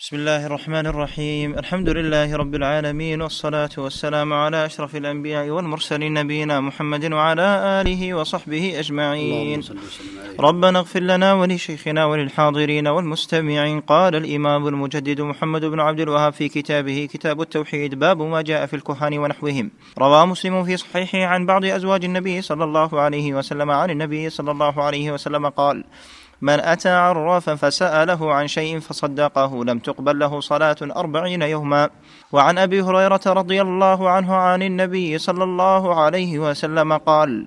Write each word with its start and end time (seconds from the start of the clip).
بسم 0.00 0.16
الله 0.16 0.46
الرحمن 0.46 0.86
الرحيم. 0.86 1.58
الحمد 1.58 1.88
لله 1.88 2.36
رب 2.36 2.54
العالمين 2.54 3.22
والصلاة 3.22 3.70
والسلام 3.78 4.32
على 4.32 4.66
أشرف 4.66 4.96
الأنبياء 4.96 5.48
والمرسلين 5.48 6.14
نبينا 6.14 6.60
محمد 6.60 7.12
وعلى 7.12 7.42
آله 7.80 8.14
وصحبه 8.14 8.78
أجمعين. 8.78 9.62
ربنا 10.40 10.78
اغفر 10.78 11.00
لنا 11.00 11.34
ولشيخنا 11.34 12.04
وللحاضرين 12.04 12.86
والمستمعين. 12.86 13.80
قال 13.80 14.16
الإمام 14.16 14.68
المجدد 14.68 15.20
محمد 15.20 15.64
بن 15.64 15.80
عبد 15.80 16.00
الوهاب 16.00 16.32
في 16.32 16.48
كتابه 16.48 17.08
كتاب 17.12 17.40
التوحيد 17.40 17.94
باب 17.94 18.22
ما 18.22 18.42
جاء 18.42 18.66
في 18.66 18.76
الكهان 18.76 19.18
ونحوهم. 19.18 19.70
روى 19.98 20.26
مسلم 20.26 20.64
في 20.64 20.76
صحيحه 20.76 21.24
عن 21.24 21.46
بعض 21.46 21.64
أزواج 21.64 22.04
النبي 22.04 22.42
صلى 22.42 22.64
الله 22.64 23.00
عليه 23.00 23.34
وسلم 23.34 23.70
عن 23.70 23.90
النبي 23.90 24.30
صلى 24.30 24.50
الله 24.50 24.82
عليه 24.82 25.12
وسلم 25.12 25.48
قال 25.48 25.84
من 26.40 26.60
أتى 26.60 26.88
عرافا 26.88 27.54
فسأله 27.54 28.34
عن 28.34 28.46
شيء 28.46 28.78
فصدقه. 28.80 29.64
لم 29.64 29.78
تقبل 29.78 30.18
له 30.18 30.40
صلاة 30.40 30.76
أربعين 30.82 31.42
يوما. 31.42 31.90
وعن 32.32 32.58
أبي 32.58 32.82
هريرة 32.82 33.20
رضي 33.26 33.62
الله 33.62 34.10
عنه 34.10 34.34
عن 34.34 34.62
النبي 34.62 35.18
صلى 35.18 35.44
الله 35.44 36.00
عليه 36.00 36.38
وسلم 36.38 36.96
قال 36.96 37.46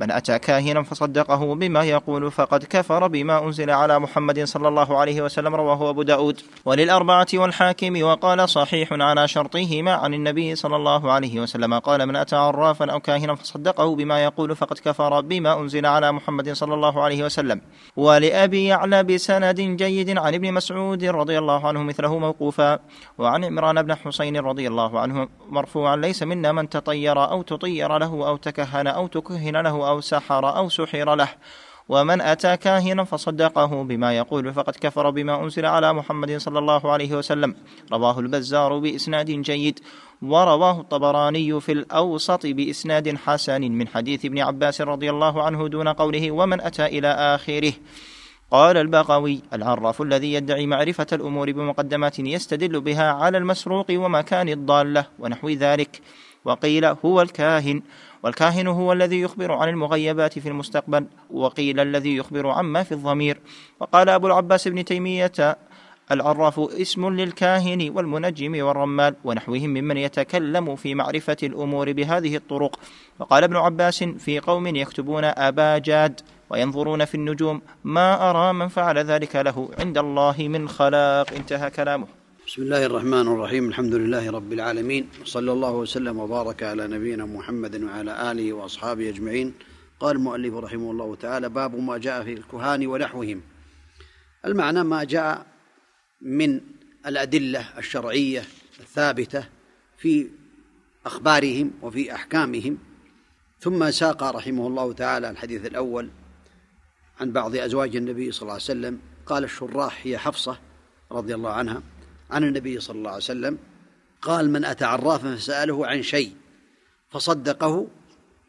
من 0.00 0.10
أتى 0.10 0.38
كاهنا 0.38 0.82
فصدقه 0.82 1.54
بما 1.54 1.84
يقول 1.84 2.30
فقد 2.30 2.64
كفر 2.64 3.06
بما 3.06 3.44
أنزل 3.44 3.70
على 3.70 3.98
محمد 3.98 4.44
صلى 4.44 4.68
الله 4.68 4.98
عليه 4.98 5.22
وسلم 5.22 5.54
رواه 5.54 5.90
أبو 5.90 6.02
داود. 6.02 6.40
وللأربعة 6.64 7.26
والحاكم 7.34 8.02
وقال 8.02 8.48
صحيح 8.48 8.88
على 8.92 9.28
شرطهما 9.28 9.92
عن 9.92 10.14
النبي 10.14 10.54
صلى 10.54 10.76
الله 10.76 11.12
عليه 11.12 11.40
وسلم. 11.40 11.78
قال 11.78 12.06
من 12.06 12.16
أتى 12.16 12.36
عرافا 12.36 12.90
أو 12.92 13.00
كاهنا 13.00 13.34
فصدقه 13.34 13.96
بما 13.96 14.24
يقول 14.24 14.56
فقد 14.56 14.78
كفر 14.78 15.20
بما 15.20 15.60
أنزل 15.60 15.86
على 15.86 16.12
محمد 16.12 16.52
صلى 16.52 16.74
الله 16.74 17.02
عليه 17.02 17.24
وسلم. 17.24 17.60
ولأبي 17.96 18.66
يعلى 18.66 19.02
بسند 19.02 19.60
جيد 19.60 20.18
عن 20.18 20.34
ابن 20.34 20.52
مسعود 20.52 21.04
رضي 21.04 21.38
الله 21.38 21.66
عنه 21.68 21.82
مثله 21.82 22.18
موقوفا. 22.18 22.78
وعن 23.18 23.44
عمران 23.44 23.82
بن 23.82 23.94
حسين 23.94 24.36
رضي 24.36 24.68
الله 24.68 25.00
عنه 25.00 25.28
مرفوعا 25.48 25.96
ليس 25.96 26.22
منا 26.22 26.52
من 26.52 26.68
تطير 26.68 27.30
أو 27.30 27.42
تطير 27.42 27.98
له 27.98 28.28
أو 28.28 28.36
تكهن 28.36 28.86
أو 28.86 29.06
تكهن 29.06 29.56
له 29.56 29.89
أو 29.90 30.00
سحر 30.00 30.56
أو 30.56 30.68
سحر 30.68 31.14
له. 31.14 31.28
ومن 31.88 32.20
أتى 32.20 32.56
كاهنا 32.56 33.04
فصدقه 33.04 33.82
بما 33.82 34.16
يقول 34.16 34.54
فقد 34.54 34.76
كفر 34.80 35.10
بما 35.10 35.44
أنزل 35.44 35.66
على 35.66 35.92
محمد 35.92 36.36
صلى 36.36 36.58
الله 36.58 36.92
عليه 36.92 37.14
وسلم. 37.14 37.54
رواه 37.92 38.20
البزار 38.20 38.78
بإسناد 38.78 39.30
جيد. 39.30 39.80
ورواه 40.22 40.80
الطبراني 40.80 41.60
في 41.60 41.72
الأوسط 41.72 42.46
بإسناد 42.46 43.16
حسن 43.16 43.60
من 43.60 43.88
حديث 43.88 44.24
ابن 44.24 44.38
عباس 44.38 44.80
رضي 44.80 45.10
الله 45.10 45.42
عنه 45.42 45.68
دون 45.68 45.88
قوله 45.88 46.30
ومن 46.30 46.60
أتى 46.60 46.86
إلى 46.86 47.08
آخره. 47.08 47.72
قال 48.50 48.76
البغوي 48.76 49.40
العراف 49.52 50.02
الذي 50.02 50.32
يدعي 50.32 50.66
معرفة 50.66 51.06
الأمور 51.12 51.52
بمقدمات 51.52 52.18
يستدل 52.18 52.80
بها 52.80 53.12
على 53.12 53.38
المسروق 53.38 53.86
ومكان 53.90 54.48
الضالة 54.48 55.04
ونحو 55.18 55.48
ذلك. 55.48 56.00
وقيل 56.44 56.84
هو 56.84 57.22
الكاهن 57.22 57.82
والكاهن 58.22 58.66
هو 58.66 58.92
الذي 58.92 59.20
يخبر 59.20 59.52
عن 59.52 59.68
المغيبات 59.68 60.38
في 60.38 60.48
المستقبل 60.48 61.06
وقيل 61.30 61.80
الذي 61.80 62.16
يخبر 62.16 62.48
عما 62.48 62.82
في 62.82 62.92
الضمير. 62.92 63.40
وقال 63.80 64.08
أبو 64.08 64.26
العباس 64.26 64.68
بن 64.68 64.84
تيمية 64.84 65.32
العراف 66.10 66.60
اسم 66.60 67.08
للكاهن 67.08 67.90
والمنجم 67.94 68.64
والرمال 68.66 69.14
ونحوهم 69.24 69.70
ممن 69.70 69.96
يتكلم 69.96 70.76
في 70.76 70.94
معرفة 70.94 71.36
الأمور 71.42 71.92
بهذه 71.92 72.36
الطرق. 72.36 72.78
وقال 73.18 73.44
ابن 73.44 73.56
عباس 73.56 74.04
في 74.04 74.38
قوم 74.38 74.66
يكتبون 74.66 75.24
أبا 75.24 75.78
جاد 75.78 76.20
وينظرون 76.50 77.04
في 77.04 77.14
النجوم 77.14 77.62
ما 77.84 78.30
أرى 78.30 78.52
من 78.52 78.68
فعل 78.68 78.98
ذلك 78.98 79.36
له 79.36 79.70
عند 79.78 79.98
الله 79.98 80.34
من 80.38 80.68
خلاق. 80.68 81.32
انتهى 81.32 81.70
كلامه. 81.70 82.19
بسم 82.50 82.62
الله 82.62 82.86
الرحمن 82.86 83.28
الرحيم. 83.28 83.68
الحمد 83.68 83.94
لله 83.94 84.30
رب 84.30 84.52
العالمين. 84.52 85.08
وصلى 85.22 85.52
الله 85.52 85.70
وسلم 85.70 86.18
وبارك 86.18 86.62
على 86.62 86.86
نبينا 86.86 87.26
محمد 87.26 87.82
وعلى 87.82 88.32
آله 88.32 88.52
وأصحابه 88.52 89.08
أجمعين. 89.08 89.54
قال 90.00 90.16
المؤلف 90.16 90.54
رحمه 90.54 90.90
الله 90.90 91.14
تعالى 91.14 91.48
باب 91.48 91.74
ما 91.78 91.98
جاء 91.98 92.24
في 92.24 92.32
الكهان 92.32 92.86
ونحوهم. 92.86 93.40
المعنى 94.44 94.82
ما 94.84 95.04
جاء 95.04 95.46
من 96.22 96.60
الأدلة 97.06 97.78
الشرعية 97.78 98.42
الثابتة 98.80 99.44
في 99.98 100.28
أخبارهم 101.06 101.70
وفي 101.82 102.14
أحكامهم. 102.14 102.78
ثم 103.60 103.90
ساق 103.90 104.22
رحمه 104.22 104.66
الله 104.66 104.92
تعالى 104.92 105.30
الحديث 105.30 105.66
الأول 105.66 106.10
عن 107.20 107.32
بعض 107.32 107.56
أزواج 107.56 107.96
النبي 107.96 108.32
صلى 108.32 108.42
الله 108.42 108.52
عليه 108.52 108.62
وسلم. 108.62 108.98
قال 109.26 109.44
الشراح 109.44 110.00
هي 110.02 110.18
حفصة 110.18 110.58
رضي 111.12 111.34
الله 111.34 111.52
عنها. 111.52 111.82
عن 112.30 112.44
النبي 112.44 112.80
صلى 112.80 112.98
الله 112.98 113.10
عليه 113.10 113.22
وسلم 113.22 113.58
قال 114.22 114.50
من 114.50 114.64
أتى 114.64 114.84
عرافا 114.84 115.36
فسأله 115.36 115.86
عن 115.86 116.02
شيء 116.02 116.32
فصدقه 117.10 117.88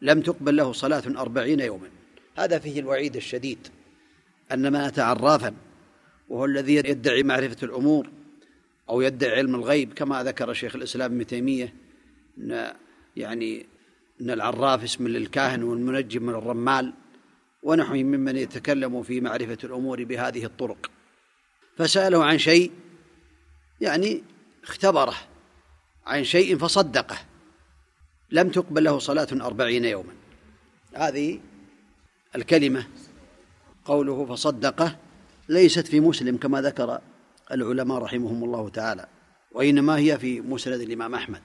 لم 0.02 0.20
تقبل 0.20 0.56
له 0.56 0.72
صلاة 0.72 1.02
أربعين 1.06 1.60
يوما. 1.60 1.88
هذا 2.36 2.58
فيه 2.58 2.80
الوعيد 2.80 3.16
الشديد 3.16 3.68
أن 4.52 4.72
من 4.72 4.80
أتى 4.80 5.00
عرافا 5.00 5.54
وهو 6.28 6.44
الذي 6.44 6.74
يدعي 6.74 7.22
معرفة 7.22 7.56
الأمور 7.62 8.08
أو 8.88 9.00
يدعي 9.00 9.36
علم 9.36 9.54
الغيب 9.54 9.92
كما 9.92 10.22
ذكر 10.22 10.52
شيخ 10.52 10.76
الإسلام 10.76 11.12
ابن 11.12 11.26
تيمية 11.26 11.74
أن 12.38 12.72
يعني 13.16 13.66
أن 14.20 14.30
العراف 14.30 14.82
اسم 14.84 15.08
للكاهن 15.08 15.62
والمنجم 15.62 16.22
من 16.22 16.34
الرمال 16.34 16.92
ونحو 17.62 17.94
ممن 17.94 18.36
يتكلم 18.36 19.02
في 19.02 19.20
معرفة 19.20 19.58
الأمور 19.64 20.04
بهذه 20.04 20.44
الطرق. 20.44 20.90
فسأله 21.76 22.24
عن 22.24 22.38
شيء 22.38 22.70
يعني 23.82 24.22
اختبره 24.62 25.14
عن 26.06 26.24
شيء 26.24 26.58
فصدقه. 26.58 27.16
لم 28.30 28.48
تقبل 28.48 28.84
له 28.84 28.98
صلاة 28.98 29.28
أربعين 29.32 29.84
يوما. 29.84 30.12
هذه 30.94 31.40
الكلمة 32.36 32.86
قوله 33.84 34.26
فصدقه 34.26 34.96
ليست 35.48 35.86
في 35.86 36.00
مسلم 36.00 36.36
كما 36.36 36.62
ذكر 36.62 37.00
العلماء 37.50 37.98
رحمهم 37.98 38.44
الله 38.44 38.68
تعالى 38.68 39.06
وإنما 39.52 39.96
هي 39.96 40.18
في 40.18 40.40
مسند 40.40 40.80
الإمام 40.80 41.14
أحمد 41.14 41.42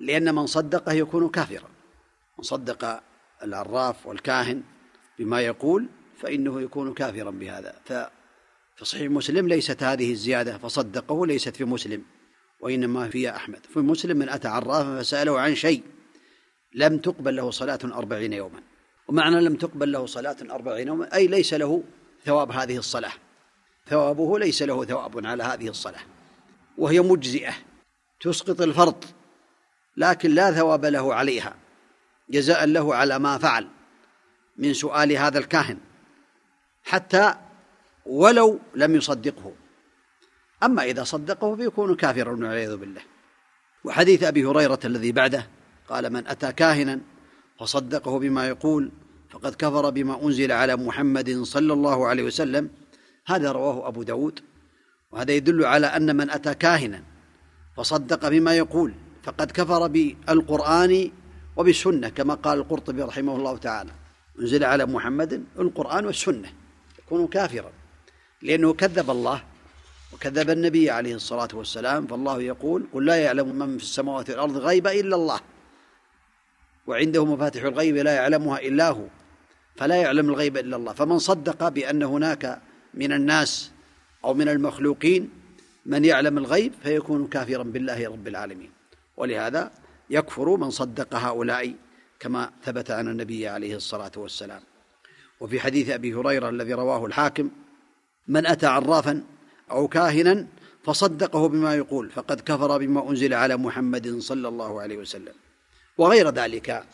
لأن 0.00 0.34
من 0.34 0.46
صدقه 0.46 0.92
يكون 0.92 1.28
كافرا. 1.28 1.68
من 2.38 2.44
صدق 2.44 3.02
العراف 3.42 4.06
والكاهن 4.06 4.62
بما 5.18 5.40
يقول 5.40 5.88
فإنه 6.18 6.60
يكون 6.60 6.94
كافرا 6.94 7.30
بهذا. 7.30 7.74
في 8.76 8.84
صحيح 8.84 9.10
مسلم 9.10 9.48
ليست 9.48 9.82
هذه 9.82 10.12
الزيادة 10.12 10.58
فصدقه 10.58 11.26
ليست 11.26 11.56
في 11.56 11.64
مسلم 11.64 12.04
وإنما 12.60 13.08
في 13.08 13.30
أحمد. 13.30 13.66
في 13.66 13.78
مسلم 13.80 14.16
من 14.16 14.28
أتى 14.28 14.48
عرافا 14.48 14.98
فسأله 14.98 15.40
عن 15.40 15.54
شيء 15.54 15.82
لم 16.74 16.98
تقبل 16.98 17.36
له 17.36 17.50
صلاة 17.50 17.78
أربعين 17.84 18.32
يوما. 18.32 18.62
ومعنى 19.08 19.40
لم 19.40 19.56
تقبل 19.56 19.92
له 19.92 20.06
صلاة 20.06 20.36
أربعين 20.50 20.88
يوما 20.88 21.14
أي 21.14 21.26
ليس 21.26 21.54
له 21.54 21.84
ثواب 22.24 22.52
هذه 22.52 22.76
الصلاة. 22.76 23.12
ثوابه 23.86 24.38
ليس 24.38 24.62
له 24.62 24.84
ثواب 24.84 25.26
على 25.26 25.42
هذه 25.42 25.68
الصلاة. 25.68 26.02
وهي 26.78 27.00
مجزئة 27.00 27.54
تسقط 28.20 28.60
الفرض 28.60 29.04
لكن 29.96 30.30
لا 30.30 30.52
ثواب 30.52 30.84
له 30.84 31.14
عليها. 31.14 31.56
جزاء 32.30 32.66
له 32.66 32.94
على 32.94 33.18
ما 33.18 33.38
فعل 33.38 33.68
من 34.56 34.74
سؤال 34.74 35.12
هذا 35.12 35.38
الكاهن. 35.38 35.78
حتى 36.84 37.34
ولو 38.06 38.60
لم 38.74 38.94
يصدقه. 38.94 39.52
أما 40.62 40.82
إذا 40.84 41.04
صدقه 41.04 41.56
فيكون 41.56 41.94
كافرا 41.94 42.30
والعياذ 42.32 42.76
بالله. 42.76 43.00
وحديث 43.84 44.22
أبي 44.22 44.44
هريرة 44.44 44.78
الذي 44.84 45.12
بعده 45.12 45.46
قال 45.88 46.12
من 46.12 46.26
أتى 46.26 46.52
كاهنا 46.52 47.00
فصدقه 47.60 48.18
بما 48.18 48.48
يقول 48.48 48.90
فقد 49.30 49.54
كفر 49.54 49.90
بما 49.90 50.22
أنزل 50.24 50.52
على 50.52 50.76
محمد 50.76 51.42
صلى 51.42 51.72
الله 51.72 52.06
عليه 52.06 52.22
وسلم. 52.22 52.70
هذا 53.26 53.52
رواه 53.52 53.88
أبو 53.88 54.02
داود. 54.02 54.40
وهذا 55.12 55.32
يدل 55.32 55.64
على 55.64 55.86
أن 55.86 56.16
من 56.16 56.30
أتى 56.30 56.54
كاهنا 56.54 57.02
فصدق 57.76 58.28
بما 58.28 58.54
يقول 58.54 58.94
فقد 59.22 59.50
كفر 59.50 59.86
بالقرآن 59.86 61.10
وبالسنة 61.56 62.08
كما 62.08 62.34
قال 62.34 62.58
القرطبي 62.58 63.02
رحمه 63.02 63.36
الله 63.36 63.56
تعالى 63.56 63.90
أنزل 64.40 64.64
على 64.64 64.86
محمد 64.86 65.44
القرآن 65.58 66.06
والسنة. 66.06 66.52
يكون 66.98 67.26
كافرا. 67.26 67.72
لأنه 68.44 68.72
كذب 68.72 69.10
الله 69.10 69.42
وكذب 70.12 70.50
النبي 70.50 70.90
عليه 70.90 71.14
الصلاة 71.14 71.48
والسلام 71.54 72.06
فالله 72.06 72.42
يقول 72.42 72.86
قل 72.92 73.04
لا 73.04 73.16
يعلم 73.16 73.58
من 73.58 73.78
في 73.78 73.84
السماوات 73.84 74.30
والأرض 74.30 74.56
غيب 74.56 74.86
إلا 74.86 75.16
الله 75.16 75.40
وعنده 76.86 77.24
مفاتح 77.24 77.62
الغيب 77.62 77.96
لا 77.96 78.14
يعلمها 78.14 78.58
إلا 78.58 78.88
هو 78.88 79.04
فلا 79.76 79.96
يعلم 79.96 80.30
الغيب 80.30 80.56
إلا 80.56 80.76
الله 80.76 80.92
فمن 80.92 81.18
صدق 81.18 81.68
بأن 81.68 82.02
هناك 82.02 82.60
من 82.94 83.12
الناس 83.12 83.70
أو 84.24 84.34
من 84.34 84.48
المخلوقين 84.48 85.30
من 85.86 86.04
يعلم 86.04 86.38
الغيب 86.38 86.72
فيكون 86.82 87.26
كافرا 87.26 87.62
بالله 87.62 88.08
رب 88.08 88.28
العالمين 88.28 88.70
ولهذا 89.16 89.70
يكفر 90.10 90.56
من 90.56 90.70
صدق 90.70 91.14
هؤلاء 91.14 91.74
كما 92.20 92.50
ثبت 92.64 92.90
عن 92.90 93.08
النبي 93.08 93.48
عليه 93.48 93.76
الصلاة 93.76 94.12
والسلام. 94.16 94.60
وفي 95.40 95.60
حديث 95.60 95.90
أبي 95.90 96.14
هريرة 96.14 96.48
الذي 96.48 96.74
رواه 96.74 97.06
الحاكم 97.06 97.50
من 98.28 98.46
أتى 98.46 98.66
عرافا 98.66 99.22
أو 99.70 99.88
كاهنا 99.88 100.46
فصدقه 100.84 101.48
بما 101.48 101.74
يقول 101.74 102.10
فقد 102.10 102.40
كفر 102.40 102.78
بما 102.78 103.10
أنزل 103.10 103.34
على 103.34 103.56
محمد 103.56 104.18
صلى 104.18 104.48
الله 104.48 104.80
عليه 104.80 104.96
وسلم. 104.96 105.32
وغير 105.98 106.30
ذلك 106.30 106.84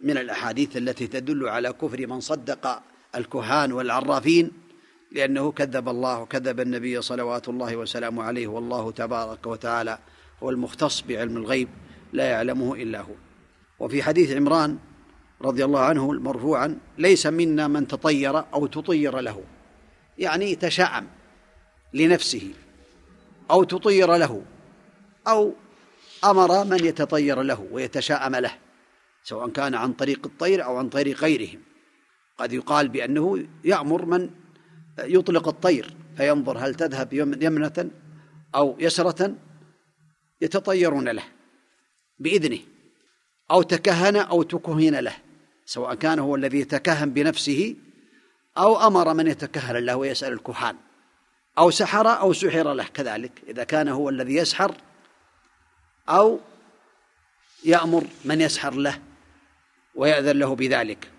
من 0.00 0.18
الأحاديث 0.18 0.76
التي 0.76 1.06
تدل 1.06 1.48
على 1.48 1.72
كفر 1.72 2.06
من 2.06 2.20
صدق 2.20 2.82
الكهان 3.14 3.72
والعرافين 3.72 4.50
لأنه 5.12 5.52
كذب 5.52 5.88
الله 5.88 6.20
وكذب 6.20 6.60
النبي 6.60 7.02
صلوات 7.02 7.48
الله 7.48 7.76
وسلامه 7.76 8.22
عليه 8.22 8.46
والله 8.46 8.90
تبارك 8.90 9.46
وتعالى 9.46 9.98
هو 10.42 10.50
المختص 10.50 11.00
بعلم 11.00 11.36
الغيب 11.36 11.68
لا 12.12 12.24
يعلمه 12.24 12.74
إلا 12.74 13.00
هو. 13.00 13.14
وفي 13.78 14.02
حديث 14.02 14.32
عمران 14.32 14.78
رضي 15.42 15.64
الله 15.64 15.80
عنه 15.80 16.12
مرفوعا 16.12 16.78
ليس 16.98 17.26
منا 17.26 17.68
من 17.68 17.88
تطير 17.88 18.44
أو 18.54 18.66
تطير 18.66 19.20
له. 19.20 19.42
يعني 20.18 20.54
تشاءم 20.54 21.06
لنفسه 21.94 22.50
أو 23.50 23.64
تطير 23.64 24.16
له 24.16 24.42
أو 25.28 25.54
أمر 26.24 26.64
من 26.64 26.84
يتطير 26.84 27.42
له 27.42 27.68
ويتشاءم 27.72 28.36
له 28.36 28.58
سواء 29.24 29.48
كان 29.48 29.74
عن 29.74 29.92
طريق 29.92 30.26
الطير 30.26 30.64
أو 30.64 30.76
عن 30.76 30.88
طريق 30.88 31.20
غيرهم. 31.20 31.60
قد 32.38 32.52
يقال 32.52 32.88
بأنه 32.88 33.46
يأمر 33.64 34.04
من 34.04 34.30
يطلق 34.98 35.48
الطير 35.48 35.96
فينظر 36.16 36.58
هل 36.58 36.74
تذهب 36.74 37.12
يمنة 37.42 37.90
أو 38.54 38.76
يسرة 38.78 39.34
يتطيرون 40.40 41.08
له 41.08 41.24
بإذنه 42.18 42.58
أو 43.50 43.62
تكهن 43.62 44.16
أو 44.16 44.42
تكهن 44.42 44.94
له 44.94 45.16
سواء 45.66 45.94
كان 45.94 46.18
هو 46.18 46.36
الذي 46.36 46.60
يتكهن 46.60 47.10
بنفسه 47.10 47.76
أو 48.58 48.86
أمر 48.86 49.14
من 49.14 49.26
يتكهن 49.26 49.76
له 49.76 49.96
ويسأل 49.96 50.32
الكهان 50.32 50.76
أو 51.58 51.70
سحر 51.70 52.08
أو 52.08 52.32
سحر 52.32 52.72
له 52.72 52.84
كذلك 52.84 53.42
إذا 53.48 53.64
كان 53.64 53.88
هو 53.88 54.08
الذي 54.08 54.34
يسحر 54.34 54.74
أو 56.08 56.40
يأمر 57.64 58.04
من 58.24 58.40
يسحر 58.40 58.74
له 58.74 58.98
ويأذن 59.94 60.38
له 60.38 60.54
بذلك. 60.54 61.10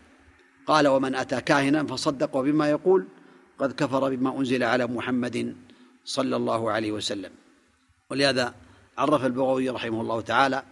قال 0.68 0.88
ومن 0.88 1.16
أتى 1.16 1.42
كاهنا 1.42 1.84
فصدقه 1.84 2.42
بما 2.42 2.70
يقول 2.70 3.08
قد 3.60 3.72
كفر 3.72 4.16
بما 4.16 4.38
أنزل 4.38 4.64
على 4.64 4.88
محمد 4.88 5.56
صلى 6.06 6.36
الله 6.36 6.72
عليه 6.72 6.92
وسلم. 6.92 7.32
ولهذا 8.10 8.56
عرف 8.98 9.26
البغوي 9.26 9.70
رحمه 9.70 10.02
الله 10.02 10.22
تعالى 10.22 10.64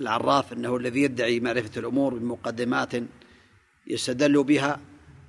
العراف 0.00 0.52
أنه 0.52 0.76
الذي 0.76 1.02
يدعي 1.02 1.40
معرفة 1.40 1.80
الأمور 1.80 2.14
بمقدمات 2.14 2.92
يستدل 3.86 4.44
بها 4.44 4.80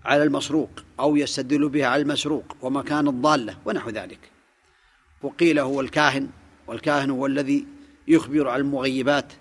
على 0.06 0.24
المسروق 0.24 0.70
أو 1.00 1.16
يستدل 1.16 1.70
بها 1.70 1.86
على 1.86 2.02
المسروق 2.02 2.58
ومكان 2.62 3.08
الضالة 3.08 3.58
ونحو 3.66 3.90
ذلك. 3.90 4.20
وقيل 5.22 5.60
هو 5.60 5.82
الكاهن 5.82 6.30
والكاهن 6.68 7.10
هو 7.10 7.26
الذي 7.26 7.66
يخبر 8.08 8.48
عن 8.48 8.60
المغيبات 8.60 9.34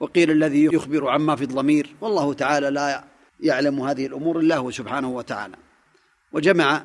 وقيل 0.00 0.30
الذي 0.30 0.64
يخبر 0.64 1.08
عما 1.08 1.36
في 1.36 1.44
الضمير 1.44 1.94
والله 2.00 2.34
تعالى 2.34 2.70
لا 2.70 3.04
يعلم 3.40 3.80
هذه 3.80 4.06
الأمور 4.06 4.40
إلا 4.40 4.56
هو 4.56 4.70
سبحانه 4.70 5.10
وتعالى. 5.10 5.56
وجمع 6.32 6.84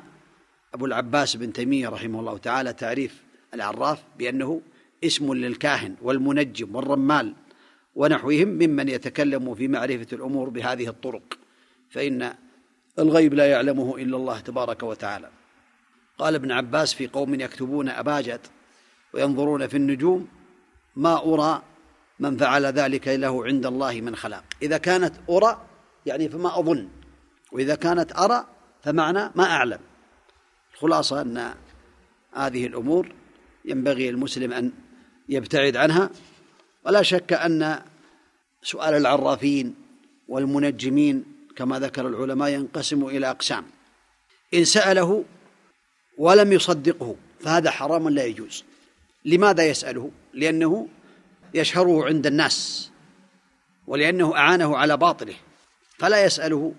أبو 0.74 0.86
العباس 0.86 1.36
بن 1.36 1.52
تيمية 1.52 1.88
رحمه 1.88 2.20
الله 2.20 2.38
تعالى 2.38 2.72
تعريف 2.72 3.22
العراف 3.54 4.02
بأنه 4.18 4.60
اسم 5.04 5.34
للكاهن 5.34 5.94
والمنجم 6.02 6.76
والرمال 6.76 7.34
ونحوهم 7.94 8.48
ممن 8.48 8.88
يتكلم 8.88 9.54
في 9.54 9.68
معرفة 9.68 10.06
الأمور 10.12 10.48
بهذه 10.48 10.88
الطرق. 10.88 11.38
فإن 11.90 12.34
الغيب 12.98 13.34
لا 13.34 13.46
يعلمه 13.46 13.96
إلا 13.96 14.16
الله 14.16 14.40
تبارك 14.40 14.82
وتعالى. 14.82 15.30
قال 16.18 16.34
ابن 16.34 16.52
عباس 16.52 16.94
في 16.94 17.06
قوم 17.06 17.40
يكتبون 17.40 17.88
أباجد 17.88 18.40
وينظرون 19.14 19.66
في 19.66 19.76
النجوم 19.76 20.28
ما 20.96 21.34
أرى 21.34 21.62
من 22.18 22.36
فعل 22.36 22.66
ذلك 22.66 23.08
له 23.08 23.44
عند 23.44 23.66
الله 23.66 24.00
من 24.00 24.16
خلاق. 24.16 24.44
إذا 24.62 24.78
كانت 24.78 25.14
أرى 25.30 25.66
يعني 26.06 26.28
فما 26.28 26.58
أظن. 26.58 26.88
وإذا 27.52 27.74
كانت 27.74 28.18
أرى 28.18 28.46
فمعنى 28.82 29.30
ما 29.34 29.44
أعلم. 29.44 29.78
الخلاصة 30.74 31.20
أن 31.20 31.54
هذه 32.32 32.66
الأمور 32.66 33.12
ينبغي 33.64 34.08
المسلم 34.08 34.52
أن 34.52 34.72
يبتعد 35.28 35.76
عنها. 35.76 36.10
ولا 36.86 37.02
شك 37.02 37.32
أن 37.32 37.82
سؤال 38.62 38.94
العرافين 38.94 39.74
والمنجمين 40.28 41.35
كما 41.56 41.78
ذكر 41.78 42.08
العلماء 42.08 42.48
ينقسم 42.48 43.06
إلى 43.06 43.30
أقسام. 43.30 43.64
إن 44.54 44.64
سأله 44.64 45.24
ولم 46.18 46.52
يصدقه 46.52 47.16
فهذا 47.40 47.70
حرام 47.70 48.08
لا 48.08 48.24
يجوز. 48.24 48.64
لماذا 49.24 49.66
يسأله؟ 49.66 50.10
لأنه 50.34 50.88
يشهره 51.54 52.04
عند 52.04 52.26
الناس 52.26 52.90
ولأنه 53.86 54.36
أعانه 54.36 54.76
على 54.76 54.96
باطله. 54.96 55.34
فلا 55.98 56.24
يسأله 56.24 56.74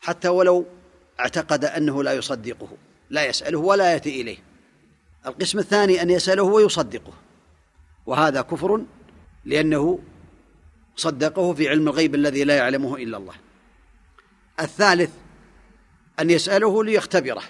حتى 0.00 0.28
ولو 0.28 0.66
اعتقد 1.20 1.64
أنه 1.64 2.02
لا 2.02 2.12
يصدقه. 2.12 2.68
لا 3.10 3.26
يسأله 3.26 3.58
ولا 3.58 3.92
يأتي 3.92 4.20
إليه. 4.20 4.38
القسم 5.26 5.58
الثاني 5.58 6.02
أن 6.02 6.10
يسأله 6.10 6.42
ويصدقه. 6.42 7.12
وهذا 8.06 8.40
كفر 8.40 8.84
لأنه 9.44 9.98
صدقه 10.96 11.54
في 11.54 11.68
علم 11.68 11.88
الغيب 11.88 12.14
الذي 12.14 12.44
لا 12.44 12.56
يعلمه 12.56 12.96
إلا 12.96 13.16
الله. 13.16 13.34
الثالث 14.62 15.10
أن 16.20 16.30
يسأله 16.30 16.84
ليختبره 16.84 17.42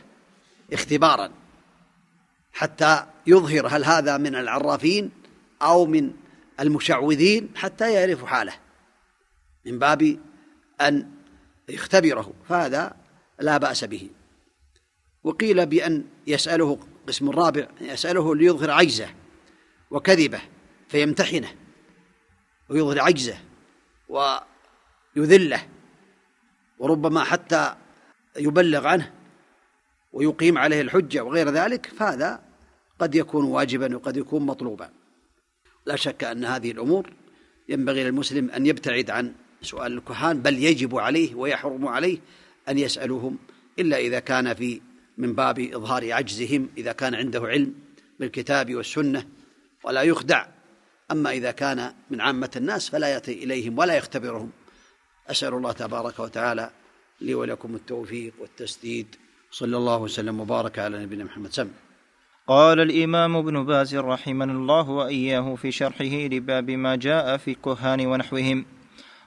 اختبارا 0.72 1.30
حتى 2.52 3.06
يظهر 3.26 3.66
هل 3.66 3.84
هذا 3.84 4.16
من 4.16 4.34
العرافين 4.34 5.10
أو 5.62 5.86
من 5.86 6.12
المشعوذين 6.60 7.48
حتى 7.56 7.92
يعرف 7.92 8.24
حاله 8.24 8.52
من 9.66 9.78
باب 9.78 10.18
أن 10.80 11.10
يختبره 11.68 12.32
فهذا 12.48 12.96
لا 13.40 13.58
بأس 13.58 13.84
به. 13.84 14.10
وقيل 15.24 15.66
بأن 15.66 16.04
يسأله 16.26 16.78
قسم 17.08 17.28
الرابع 17.28 17.68
يسأله 17.80 18.34
ليظهر 18.36 18.70
عجزه 18.70 19.08
وكذبه 19.90 20.40
فيمتحنه 20.88 21.54
ويظهر 22.68 23.00
عجزه 23.00 23.38
ويذله. 24.08 25.66
وربما 26.82 27.24
حتى 27.24 27.74
يبلغ 28.36 28.86
عنه 28.86 29.12
ويقيم 30.12 30.58
عليه 30.58 30.80
الحجة 30.80 31.24
وغير 31.24 31.50
ذلك 31.50 31.86
فهذا 31.86 32.42
قد 32.98 33.14
يكون 33.14 33.44
واجبا 33.44 33.96
وقد 33.96 34.16
يكون 34.16 34.42
مطلوبا. 34.46 34.90
لا 35.86 35.96
شك 35.96 36.24
أن 36.24 36.44
هذه 36.44 36.70
الأمور 36.70 37.12
ينبغي 37.68 38.04
للمسلم 38.04 38.50
أن 38.50 38.66
يبتعد 38.66 39.10
عن 39.10 39.32
سؤال 39.62 39.92
الكهان 39.92 40.42
بل 40.42 40.64
يجب 40.64 40.96
عليه 40.96 41.34
ويحرم 41.34 41.88
عليه 41.88 42.18
أن 42.68 42.78
يسألوهم 42.78 43.38
إلا 43.78 43.96
إذا 43.96 44.20
كان 44.20 44.54
في 44.54 44.80
من 45.18 45.34
باب 45.34 45.60
إظهار 45.60 46.12
عجزهم 46.12 46.68
إذا 46.76 46.92
كان 46.92 47.14
عنده 47.14 47.40
علم 47.40 47.74
بالكتاب 48.20 48.74
والسنة 48.74 49.26
ولا 49.84 50.02
يخدع. 50.02 50.46
أما 51.10 51.30
إذا 51.30 51.50
كان 51.50 51.92
من 52.10 52.20
عامة 52.20 52.50
الناس 52.56 52.88
فلا 52.88 53.08
يأتي 53.08 53.32
إليهم 53.32 53.78
ولا 53.78 53.94
يختبرهم. 53.94 54.50
أسأل 55.30 55.54
الله 55.54 55.72
تبارك 55.72 56.18
وتعالى 56.18 56.70
لي 57.20 57.34
ولكم 57.34 57.74
التوفيق 57.74 58.32
والتسديد. 58.40 59.16
صلى 59.50 59.76
الله 59.76 59.96
وسلم 59.96 60.40
وبارك 60.40 60.78
على 60.78 61.02
نبينا 61.02 61.24
محمد. 61.24 61.52
سم. 61.52 61.68
قال 62.46 62.80
الإمام 62.80 63.36
ابن 63.36 63.64
باز 63.64 63.96
رحمنا 63.96 64.52
الله 64.52 64.90
وإياه 64.90 65.54
في 65.54 65.72
شرحه 65.72 66.04
لباب 66.04 66.70
ما 66.70 66.96
جاء 66.96 67.36
في 67.36 67.50
الكهان 67.50 68.06
ونحوهم. 68.06 68.66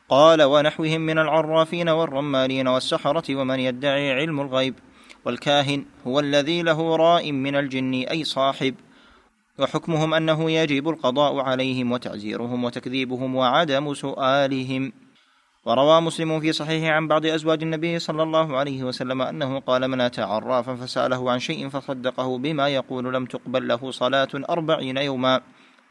قال 0.09 0.43
ونحوهم 0.43 1.01
من 1.01 1.17
العرافين 1.17 1.89
والرمالين 1.89 2.67
والسحرة 2.67 3.35
ومن 3.35 3.59
يدعي 3.59 4.11
علم 4.11 4.41
الغيب 4.41 4.75
والكاهن 5.25 5.85
هو 6.07 6.19
الذي 6.19 6.61
له 6.61 6.95
راء 6.95 7.31
من 7.31 7.55
الجن 7.55 7.93
أي 7.93 8.23
صاحب. 8.23 8.75
وحكمهم 9.59 10.13
أنه 10.13 10.51
يجب 10.51 10.89
القضاء 10.89 11.39
عليهم 11.39 11.91
وتعزيرهم 11.91 12.63
وتكذيبهم 12.63 13.35
وعدم 13.35 13.93
سؤالهم. 13.93 15.04
وروى 15.65 16.01
مسلم 16.01 16.39
في 16.39 16.51
صحيحه 16.51 16.91
عن 16.91 17.07
بعض 17.07 17.25
أزواج 17.25 17.63
النبي 17.63 17.99
صلى 17.99 18.23
الله 18.23 18.57
عليه 18.57 18.83
وسلم 18.83 19.21
أنه 19.21 19.59
قال 19.59 19.87
من 19.87 20.01
أتى 20.01 20.21
عرافا 20.21 20.75
فسأله 20.75 21.31
عن 21.31 21.39
شيء 21.39 21.69
فصدقه 21.69 22.37
بما 22.37 22.69
يقول 22.69 23.13
لم 23.13 23.25
تقبل 23.25 23.67
له 23.67 23.91
صلاة 23.91 24.27
أربعين 24.49 24.97
يوما. 24.97 25.41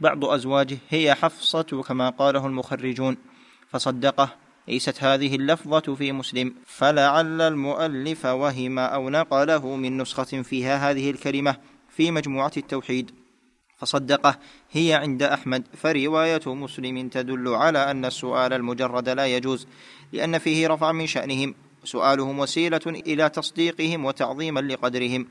بعض 0.00 0.25
أزواجه 0.25 0.78
هي 0.90 1.14
حفصة 1.14 1.83
كما 1.88 2.11
قاله 2.11 2.47
المخرجون. 2.47 3.16
فصدقه 3.69 4.28
ليست 4.69 5.04
هذه 5.04 5.37
اللفظة 5.37 5.95
في 5.95 6.12
مسلم. 6.12 6.54
فلعل 6.66 7.40
المؤلف 7.40 8.25
وهم 8.26 8.78
أو 8.78 9.11
نقله 9.11 9.76
من 9.76 9.99
نسخة 9.99 10.43
فيها 10.43 10.90
هذه 10.90 11.11
الكلمة 11.11 11.57
في 11.88 12.11
مجموعة 12.11 12.52
التوحيد. 12.57 13.24
فصدقه 13.84 14.38
هي 14.72 14.94
عند 14.94 15.22
أحمد 15.22 15.64
فرواية 15.76 16.40
مسلم 16.46 17.08
تدل 17.08 17.48
على 17.48 17.90
أن 17.90 18.04
السؤال 18.04 18.52
المجرد 18.52 19.08
لا 19.08 19.26
يجوز 19.26 19.66
لأن 20.12 20.38
فيه 20.38 20.68
رفع 20.68 20.92
من 20.92 21.06
شأنهم. 21.06 21.54
وسؤالهم 21.82 22.38
وسيلة 22.38 22.80
إلى 22.86 23.28
تصديقهم 23.28 24.04
وتعظيما 24.04 24.60
لقدرهم. 24.60 25.28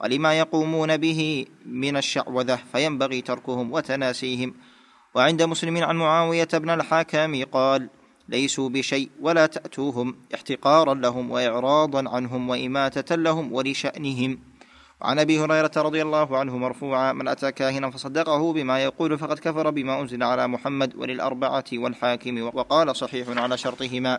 ولما 0.00 0.38
يقومون 0.38 0.96
به 0.96 1.46
من 1.66 1.96
الشعوذة 1.96 2.58
فينبغي 2.72 3.20
تركهم 3.20 3.72
وتناسيهم. 3.72 4.54
وعند 5.14 5.42
مسلم 5.42 5.84
عن 5.84 5.96
معاوية 5.96 6.48
بن 6.52 6.70
الحكم 6.70 7.44
قال 7.44 7.88
ليسوا 8.28 8.68
بشيء 8.68 9.10
ولا 9.20 9.46
تأتوهم 9.46 10.16
احتقارا 10.34 10.94
لهم 10.94 11.30
وإعراضا 11.30 12.08
عنهم 12.08 12.48
وإماتة 12.48 13.16
لهم 13.16 13.52
ولشأنهم. 13.52 14.53
وعن 15.04 15.18
أبي 15.18 15.40
هريرة 15.40 15.70
رضي 15.76 16.02
الله 16.02 16.38
عنه 16.38 16.58
مرفوعا 16.58 17.12
من 17.12 17.28
أتى 17.28 17.52
كاهنا 17.52 17.90
فصدقه 17.90 18.52
بما 18.52 18.84
يقول 18.84 19.18
فقد 19.18 19.38
كفر 19.38 19.70
بما 19.70 20.00
أنزل 20.00 20.22
على 20.22 20.48
محمد 20.48 20.96
وللأربعة 20.96 21.64
والحاكم 21.72 22.42
وقال 22.42 22.96
صحيح 22.96 23.28
على 23.28 23.58
شرطهما 23.58 24.18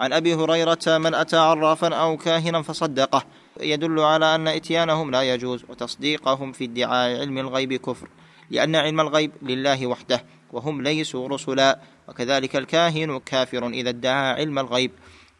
عن 0.00 0.12
أبي 0.12 0.34
هريرة 0.34 0.78
من 0.86 1.14
أتى 1.14 1.36
عرافا 1.36 1.94
أو 1.94 2.16
كاهنا 2.16 2.62
فصدقه 2.62 3.22
يدل 3.60 4.00
على 4.00 4.34
أن 4.34 4.48
إتيانهم 4.48 5.10
لا 5.10 5.22
يجوز 5.22 5.64
وتصديقهم 5.68 6.52
في 6.52 6.64
ادعاء 6.64 7.20
علم 7.20 7.38
الغيب 7.38 7.72
كفر 7.72 8.08
لأن 8.50 8.76
علم 8.76 9.00
الغيب 9.00 9.32
لله 9.42 9.86
وحده 9.86 10.24
وهم 10.52 10.82
ليسوا 10.82 11.28
رسلا 11.28 11.78
وكذلك 12.08 12.56
الكاهن 12.56 13.18
كافر 13.18 13.68
إذا 13.68 13.88
ادعى 13.90 14.32
علم 14.32 14.58
الغيب 14.58 14.90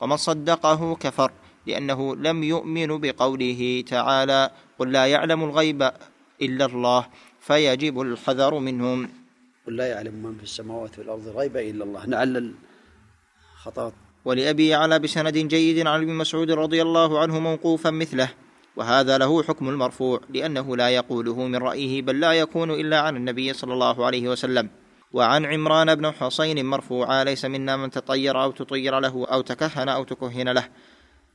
ومن 0.00 0.16
صدقه 0.16 0.96
كفر. 1.00 1.32
لأنه 1.66 2.16
لم 2.16 2.42
يؤمن 2.42 3.00
بقوله 3.00 3.84
تعالى 3.86 4.50
قل 4.78 4.92
لا 4.92 5.06
يعلم 5.06 5.44
الغيب 5.44 5.90
إلا 6.42 6.64
الله 6.64 7.06
فيجب 7.40 8.00
الحذر 8.00 8.58
منهم. 8.58 9.08
قل 9.66 9.76
لا 9.76 9.86
يعلم 9.86 10.14
من 10.14 10.36
في 10.36 10.42
السماوات 10.42 10.98
والأرض 10.98 11.28
الغيب 11.28 11.56
إلا 11.56 11.84
الله. 11.84 12.06
نعلل 12.06 12.54
خطأ 13.62 13.92
ولأبي 14.24 14.74
على 14.74 14.98
بسند 14.98 15.38
جيد 15.38 15.86
عن 15.86 16.02
ابن 16.02 16.12
مسعود 16.14 16.50
رضي 16.50 16.82
الله 16.82 17.18
عنه 17.18 17.38
موقوفا 17.38 17.90
مثله 17.90 18.28
وهذا 18.76 19.18
له 19.18 19.42
حكم 19.42 19.68
المرفوع 19.68 20.20
لأنه 20.30 20.76
لا 20.76 20.88
يقوله 20.88 21.46
من 21.46 21.56
رأيه 21.56 22.02
بل 22.02 22.20
لا 22.20 22.32
يكون 22.32 22.70
إلا 22.70 23.00
عن 23.00 23.16
النبي 23.16 23.52
صلى 23.52 23.72
الله 23.72 24.06
عليه 24.06 24.28
وسلم. 24.28 24.70
وعن 25.12 25.44
عمران 25.44 25.94
بن 25.94 26.10
حسين 26.10 26.66
مرفوعا 26.66 27.24
ليس 27.24 27.44
منا 27.44 27.76
من 27.76 27.90
تطير 27.90 28.42
أو 28.42 28.50
تطير 28.50 28.98
له 28.98 29.26
أو 29.26 29.40
تكهن 29.40 29.88
أو 29.88 30.04
تكهن 30.04 30.48
له. 30.48 30.68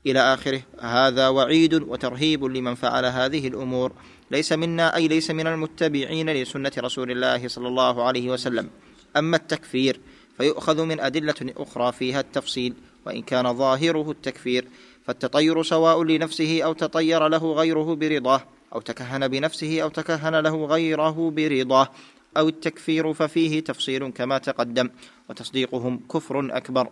إلى 0.05 0.19
آخره. 0.19 0.61
هذا 0.79 1.27
وعيد 1.27 1.73
وترهيب 1.73 2.43
لمن 2.43 2.75
فعل 2.75 3.05
هذه 3.05 3.47
الأمور. 3.47 3.91
ليس 4.31 4.53
منا 4.53 4.95
أي 4.95 5.07
ليس 5.07 5.31
من 5.31 5.47
المتبعين 5.47 6.29
لسنة 6.29 6.71
رسول 6.77 7.11
الله 7.11 7.47
صلى 7.47 7.67
الله 7.67 8.03
عليه 8.03 8.29
وسلم. 8.29 8.69
أما 9.17 9.37
التكفير 9.37 9.99
فيؤخذ 10.37 10.83
من 10.83 10.99
أدلة 10.99 11.53
أخرى 11.57 11.91
فيها 11.91 12.19
التفصيل. 12.19 12.73
وإن 13.05 13.21
كان 13.21 13.53
ظاهره 13.53 14.11
التكفير 14.11 14.67
فالتطير 15.05 15.63
سواء 15.63 16.03
لنفسه 16.03 16.61
أو 16.63 16.73
تطير 16.73 17.27
له 17.27 17.53
غيره 17.53 17.95
برضاه 17.95 18.41
أو 18.75 18.81
تكهن 18.81 19.27
بنفسه 19.27 19.81
أو 19.81 19.89
تكهن 19.89 20.35
له 20.35 20.65
غيره 20.65 21.31
برضاه. 21.35 21.89
أو 22.37 22.49
التكفير 22.49 23.13
ففيه 23.13 23.59
تفصيل 23.59 24.11
كما 24.11 24.37
تقدم 24.37 24.89
وتصديقهم 25.29 25.99
كفر 26.13 26.57
أكبر. 26.57 26.87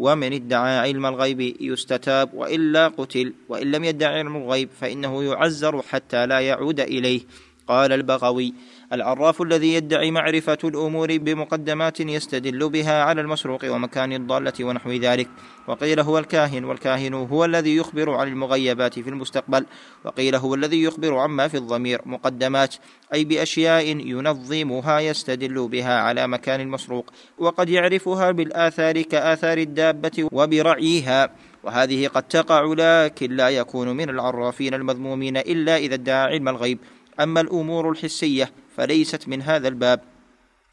ومن 0.00 0.32
ادعى 0.32 0.78
علم 0.78 1.06
الغيب 1.06 1.40
يستتاب 1.60 2.34
وإلا 2.34 2.88
قتل 2.88 3.32
وإن 3.48 3.70
لم 3.70 3.84
يدع 3.84 4.08
علم 4.08 4.36
الغيب 4.36 4.68
فإنه 4.80 5.24
يعزر 5.24 5.82
حتى 5.82 6.26
لا 6.26 6.40
يعود 6.40 6.80
إليه. 6.80 7.20
قال 7.68 7.92
البغوي 7.92 8.54
العراف 8.92 9.42
الذي 9.42 9.74
يدعي 9.74 10.10
معرفة 10.10 10.58
الأمور 10.64 11.16
بمقدمات 11.16 12.00
يستدل 12.00 12.68
بها 12.68 13.02
على 13.02 13.20
المسروق 13.20 13.64
ومكان 13.64 14.12
الضالة 14.12 14.52
ونحو 14.60 14.90
ذلك. 14.90 15.28
وقيل 15.68 16.00
هو 16.00 16.18
الكاهن 16.18 16.64
والكاهن 16.64 17.14
هو 17.14 17.44
الذي 17.44 17.76
يخبر 17.76 18.10
عن 18.10 18.28
المغيبات 18.28 18.98
في 18.98 19.10
المستقبل. 19.10 19.66
وقيل 20.04 20.34
هو 20.34 20.54
الذي 20.54 20.82
يخبر 20.82 21.18
عما 21.18 21.48
في 21.48 21.56
الضمير 21.56 22.00
مقدمات 22.06 22.74
أي 23.14 23.24
بأشياء 23.24 23.86
ينظمها 23.86 25.00
يستدل 25.00 25.68
بها 25.68 26.00
على 26.00 26.26
مكان 26.26 26.60
المسروق 26.60 27.10
وقد 27.38 27.68
يعرفها 27.68 28.30
بالآثار 28.30 29.02
كآثار 29.02 29.58
الدابة 29.58 30.28
وبرعيها. 30.32 31.30
وهذه 31.62 32.06
قد 32.06 32.22
تقع 32.22 32.74
لكن 32.78 33.36
لا 33.36 33.48
يكون 33.48 33.88
من 33.96 34.10
العرافين 34.10 34.74
المذمومين 34.74 35.36
إلا 35.36 35.76
إذا 35.76 35.94
ادعى 35.94 36.32
علم 36.32 36.48
الغيب. 36.48 36.78
أما 37.20 37.40
الأمور 37.40 37.90
الحسية 37.90 38.52
فليست 38.76 39.28
من 39.28 39.42
هذا 39.42 39.68
الباب. 39.68 40.00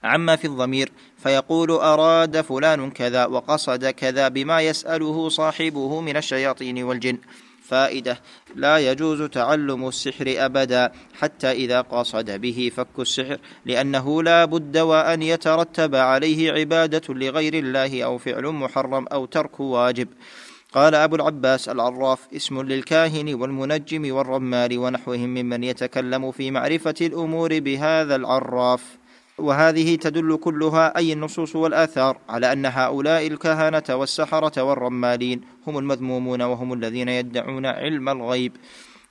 عما 0.04 0.36
في 0.36 0.48
الضمير 0.48 0.92
فيقول 1.18 1.72
أراد 1.72 2.42
فلان 2.42 2.92
كذا 2.92 3.26
وقصد 3.26 3.86
كذا 3.86 4.28
بما 4.28 4.62
يسأله 4.62 5.30
صاحبه 5.30 6.02
من 6.02 6.18
الشياطين 6.18 6.84
والجن. 6.84 7.18
فائدة 7.68 8.20
لا 8.56 8.78
يجوز 8.78 9.22
تعلم 9.22 9.88
السحر 9.88 10.26
أبدا 10.38 10.92
حتى 11.20 11.52
إذا 11.52 11.82
قصد 11.82 12.42
به 12.42 12.72
فك 12.76 13.00
السحر 13.00 13.38
لأنه 13.66 14.24
لا 14.24 14.46
بد 14.46 14.78
وأن 14.78 15.22
يترتب 15.22 15.96
عليه 15.96 16.52
عبادة 16.52 17.14
لغير 17.14 17.54
الله 17.54 18.04
أو 18.04 18.18
فعل 18.18 18.46
محرم 18.46 19.08
أو 19.08 19.26
ترك 19.26 19.60
واجب. 19.60 20.08
قال 20.74 20.96
أبو 20.96 21.16
العباس 21.16 21.70
العراف 21.70 22.28
اسم 22.36 22.62
للكاهن 22.62 23.34
والمنجم 23.34 24.16
والرمال 24.16 24.78
ونحوهم 24.78 25.30
ممن 25.30 25.64
يتكلم 25.64 26.32
في 26.32 26.52
معرفة 26.52 26.96
الأمور 27.02 27.60
بهذا 27.60 28.16
العراف. 28.16 28.98
وهذه 29.38 29.96
تدل 29.96 30.38
كلها 30.38 30.98
أي 30.98 31.14
النصوص 31.14 31.56
والآثار 31.56 32.18
على 32.30 32.52
أن 32.54 32.66
هؤلاء 32.66 33.28
الكهنة 33.28 33.84
والسحرة 33.90 34.62
والرمالين 34.64 35.42
هم 35.68 35.78
المذمومون 35.78 36.42
وهم 36.42 36.74
الذين 36.74 37.10
يدعون 37.10 37.66
علم 37.66 38.10
الغيب. 38.10 38.52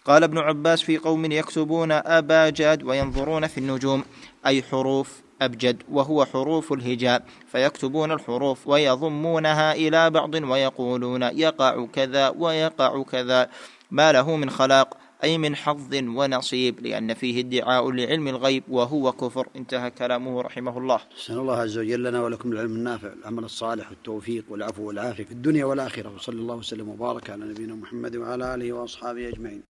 قال 0.04 0.22
ابن 0.22 0.38
عباس 0.38 0.82
في 0.82 0.98
قوم 0.98 1.32
يكتبون 1.32 1.92
أباجاد 1.92 2.82
وينظرون 2.82 3.46
في 3.46 3.58
النجوم 3.58 4.04
أي 4.46 4.62
حروف 4.62 5.25
أبجد 5.42 5.82
وهو 5.92 6.24
حروف 6.24 6.72
الهجاء 6.72 7.24
فيكتبون 7.46 8.12
الحروف 8.12 8.68
ويضمونها 8.68 9.74
إلى 9.74 10.10
بعض 10.10 10.34
ويقولون 10.34 11.22
يقع 11.22 11.86
كذا 11.86 12.28
ويقع 12.28 13.02
كذا. 13.02 13.48
ما 13.90 14.12
له 14.12 14.36
من 14.36 14.50
خلاق 14.50 14.96
أي 15.24 15.38
من 15.38 15.56
حظ 15.56 15.94
ونصيب 15.94 16.80
لأن 16.80 17.14
فيه 17.14 17.40
ادعاء 17.40 17.90
لعلم 17.90 18.28
الغيب 18.28 18.64
وهو 18.68 19.12
كفر. 19.12 19.48
انتهى 19.56 19.90
كلامه 19.90 20.42
رحمه 20.42 20.78
الله. 20.78 21.00
سن 21.16 21.38
الله 21.38 21.56
عز 21.56 21.78
وجل 21.78 22.02
لنا 22.02 22.22
ولكم 22.22 22.52
العلم 22.52 22.74
النافع 22.74 23.12
العمل 23.12 23.44
الصالح 23.44 23.90
والتوفيق 23.90 24.44
والعفو 24.48 24.88
والعافية 24.88 25.24
في 25.24 25.32
الدنيا 25.32 25.64
والآخرة. 25.64 26.14
وصلى 26.14 26.36
الله 26.36 26.54
وسلم 26.54 26.88
وبارك 26.88 27.30
على 27.30 27.44
نبينا 27.44 27.74
محمد 27.74 28.16
وعلى 28.16 28.54
آله 28.54 28.72
وأصحابه 28.72 29.28
أجمعين. 29.28 29.75